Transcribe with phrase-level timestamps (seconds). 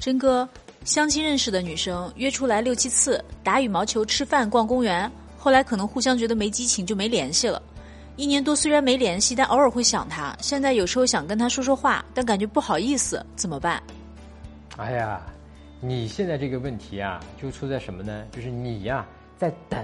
[0.00, 0.48] 真哥，
[0.84, 7.60] 相亲认识的女生约出来六七次，打羽毛球、吃饭、逛公园，后来可能互相觉得没激情，就没联系了。
[8.16, 10.34] 一年多虽然没联系，但偶尔会想她。
[10.40, 13.82] 现在有时候想跟她说说话，但感觉不好意思，怎么办？
[14.78, 15.20] 哎呀，
[15.82, 18.24] 你现在这个问题啊，就出在什么呢？
[18.32, 19.06] 就是你呀，
[19.36, 19.78] 在等，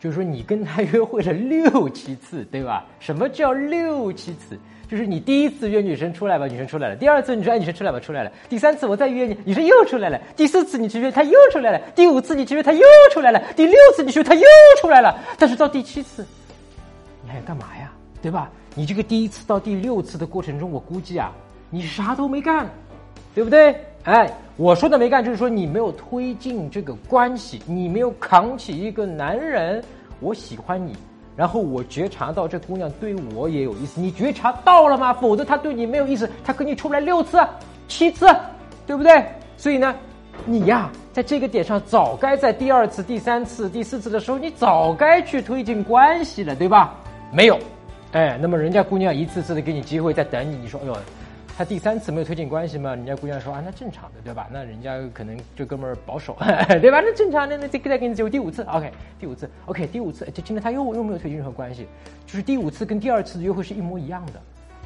[0.00, 2.84] 就是说你跟他约会了六七次， 对吧？
[3.00, 4.58] 什么叫六七次？
[4.88, 12.82] 就是你第一次约女生出来吧，女生出来了；第二次你说哎，女生出来吧，出来了；第三次我再约你，女生又出来了；第四次你去约她又出来了；第五次你去约她又
[13.12, 14.42] 出来了；第六次你去约她又
[14.80, 15.14] 出来了。
[15.38, 16.24] 但是到第七次，
[17.22, 17.92] 你还干嘛呀？
[18.22, 18.50] 对吧？
[18.74, 21.32] 你这个第一次到第六次的过程中，我估计啊，
[21.68, 22.66] 你啥都没干，
[23.34, 23.76] 对不对？
[24.04, 29.84] 哎，我说的没干，就是说你没有推进这个关系，你没有扛起一个男人，
[30.20, 30.94] 我喜欢你。
[31.36, 35.12] 然后我觉察到这姑娘对我也有意思，你觉察到了吗？
[35.12, 37.38] 否则她对你没有意思，她跟你出来六次、
[37.86, 38.26] 七次，
[38.86, 39.24] 对不对？
[39.56, 39.94] 所以呢，
[40.44, 46.94] 你呀，在这个点上早该在第二次、第三次、第四次的时候，你早该去推进关系了，对吧？
[47.32, 47.56] 没有，
[48.10, 50.96] 哎，那么人家姑娘一次次的给你机会在等你，你说，哎呦。
[51.58, 52.94] 他第三次没有推进关系嘛？
[52.94, 54.48] 人家姑娘说啊，那正常的对吧？
[54.52, 56.36] 那人家可能这哥们儿保守，
[56.80, 57.00] 对吧？
[57.00, 61.88] 那正常，那那再再给你机会，第五次，OK，第五次，OK，第五次，就今天他又又没有推进任何关系，
[62.24, 64.34] 就是第五次跟第二次的约会是一模一样的。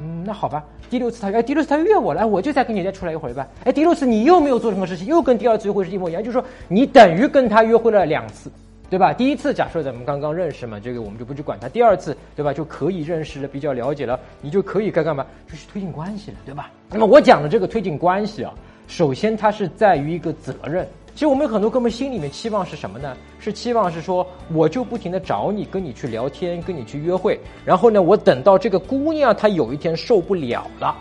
[0.00, 3.48] 嗯，那好吧，第六次他哎，第六次他约我了，我就再跟你再出来一回吧。
[3.64, 8.48] 哎，第六次你又没有做什么事情，又跟第二次约会是一模一样，就是说你等于跟他约会了两次。
[8.90, 9.12] 对吧？
[9.12, 11.68] 第一次假设咱们刚刚认识嘛，这个我们就不去管他。
[11.68, 12.52] 第二次，对吧？
[12.52, 15.24] 就可以认识了，比较了解了，你就可以该干嘛？
[15.48, 16.72] 就是推进关系了，对吧？
[16.90, 18.52] 那么我讲的这个推进关系啊，
[18.88, 20.84] 首先它是在于一个责任。
[21.14, 23.16] 其实我们很多哥们心里面期望是什么呢？
[23.38, 30.96] 是期望是说，我就不停的找你，跟你去聊天，跟你去约会，然后呢，我等到这个姑娘她有一天受不了了，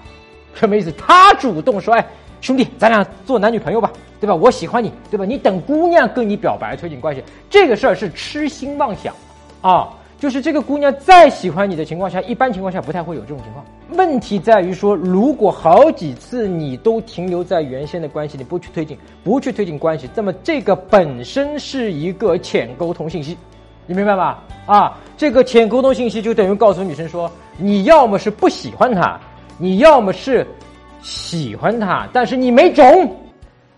[0.54, 0.92] 什么意思？
[0.92, 2.08] 她主动说，哎。
[2.42, 4.34] 兄弟，咱俩做男女朋友吧，对吧？
[4.34, 5.26] 我喜欢你，对吧？
[5.26, 9.14] 你等姑娘跟你表白，推进关系，这个事儿是痴心妄想，
[9.62, 13.66] 啊，就是这个姑娘再喜欢你的情况下，一般情况下不太会有这种情况。
[13.98, 23.38] 问题在于说，如果好几次你都停留在原先的关系，你不去推进，不去推进关系，那么这个本身是一个浅沟通信息，
[23.86, 24.42] 你明白吧？
[24.66, 29.20] 啊，这个浅沟通信息就等于告诉女生说，你要么是不喜欢她，
[29.58, 30.48] 你要么是。
[31.02, 32.86] 喜欢他，但是你没种；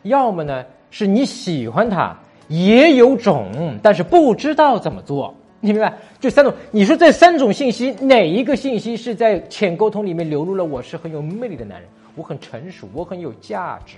[0.03, 2.17] 要么呢，是你喜欢他，
[2.47, 5.33] 也有种，但是不知道怎么做。
[5.59, 5.93] 你明白？
[6.19, 10.65] 这三种，你说这三种信息，哪一个信息是在浅沟通里面流露了？
[10.65, 13.97] 我是很有魅力的男人，我很成熟，我很有价值，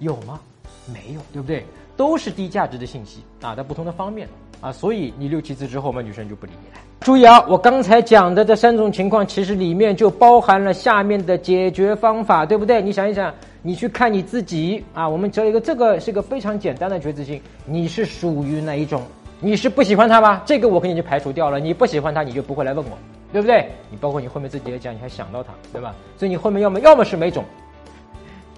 [0.00, 0.40] 有吗？
[0.92, 1.64] 没有，对不对？
[1.96, 4.28] 都是低价值的信息啊，在不同的方面
[4.60, 6.80] 啊，所以你六七次之后，我们女生就不理你了。
[7.06, 12.82] 注意啊，我刚才讲的这三种情况，其实里面就包含了下面的解决方法，对不对？
[12.82, 15.08] 你想一想，你去看你自己啊。
[15.08, 19.00] 我们只有一个，这个是一个非常简单的觉知性，你是属于哪一种？
[19.38, 20.42] 你是不喜欢他吗？
[20.44, 21.60] 这个我给你就排除掉了。
[21.60, 22.98] 你不喜欢他，你就不会来问我，
[23.32, 23.70] 对不对？
[23.88, 25.94] 你包括你后面自己也讲，你还想到他，对吧？
[26.18, 27.44] 所以你后面要么要么是没种，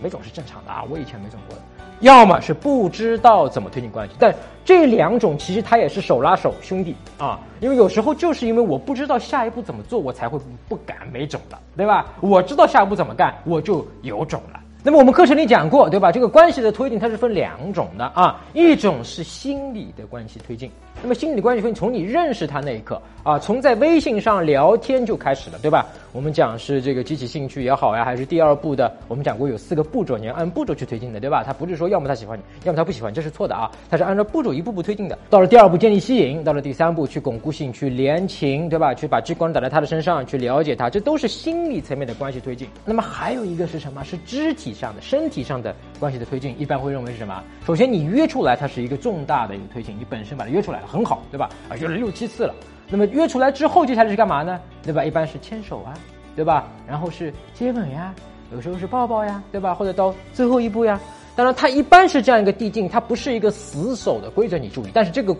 [0.02, 1.62] 没种是正常的啊，我以前没种过的。
[2.00, 10.38] 要么是不知道怎么推进关系，但这两种其实他也是手拉手兄弟啊，因为有时候就是因为我不知道下一步怎么做，我才会
[10.68, 12.06] 不敢没种的，对吧？
[12.20, 14.60] 我知道下一步怎么干，我就有种了。
[14.84, 16.12] 那么我们课程里讲过，对吧？
[16.12, 20.70] 这个关系的推进它是分两种的啊，一种是心理的关系推进。
[21.02, 25.84] 那么心理关系推进从你认识他那一刻啊，从在微信上聊天就开始了，对吧？
[26.12, 31.44] 我们讲是这个激起兴趣也好呀，还是第二步的，我们讲过有四个步骤，你要按步骤去推进的，对吧？
[31.44, 33.70] 他不是说要么他喜欢你，要么他不喜欢，这是错的啊。
[33.90, 35.18] 他是按照步骤一步步推进的。
[35.28, 38.94] 到了第二步建立吸引，到了第三步去巩固性，去连情，对吧？
[38.94, 42.66] 去把聚光打在他的身上，去了解他，这都是心理层面的关系推进。
[42.86, 44.02] 那么还有一个是什么？
[44.02, 47.44] 是肢体上的、身体上的关系的推进，一般会认为是什么？
[47.66, 51.50] 首先你约出来，它是一个重大的一个推进，你本身把它约出来了，很好，对吧？
[51.68, 52.54] 啊，约了六七次了。
[52.90, 54.58] 那么约出来之后，接下来是干嘛呢？
[54.82, 55.04] 对吧？
[55.04, 55.92] 一般是牵手啊，
[56.34, 56.68] 对吧？
[56.86, 58.14] 然后是接吻呀，
[58.52, 59.74] 有时候是抱抱呀，对吧？
[59.74, 60.98] 或者到最后一步呀。
[61.36, 64.90] 当然，它一般是这样一个递进，它不是一个死守的规则，你注意。
[64.92, 65.36] 但是这个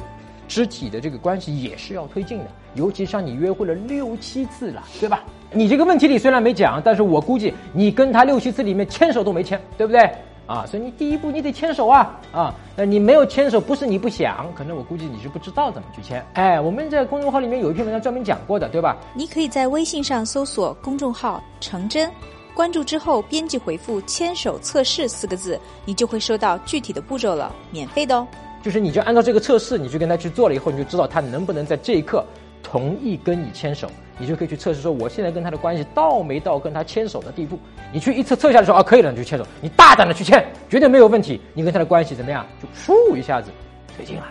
[0.47, 5.25] 肢体的这个关系也是要推进的，尤其像你约会了六七次了，对吧？
[5.51, 10.09] 你这个问题里虽然没讲，但是我估计你跟他六七次里面牵手都没牵，对不对？
[10.49, 12.55] 啊，所以你第一步你得牵手啊啊！
[12.75, 16.25] 那你没有牵手，不是你不想，可能我估计你是不知道怎么去牵。
[16.33, 18.97] 哎，我们在公众号里面有一篇文章专门讲过的，对吧？
[19.15, 22.11] 你可以在微信上搜索公众号“成真”，
[22.57, 28.27] 关注之后编辑回复“牵手测试”四个字，你就会收到具体的步骤了，免费的哦。
[28.63, 32.25] 就是你就按照这个测试，你去跟他去做了以后，你就知道他能不能在这一刻
[32.63, 33.91] 同意跟你牵手。
[34.21, 37.57] 你就可以去测试说，我现在跟他的关系到没到跟他牵手的地步？
[37.93, 41.41] 你去一测测下来说啊，可以了，你就牵手，你大胆的去牵，绝对没有问题。
[41.55, 42.45] 你跟他的关系怎么样？
[42.61, 43.53] 就噗一下子
[43.97, 44.25] 推进了。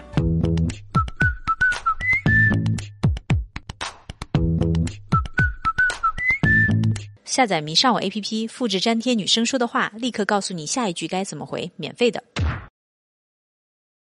[7.23, 12.21] 下载迷上我 APP，复制粘贴女生说的话，立刻告诉你下一句该怎么回，免费的。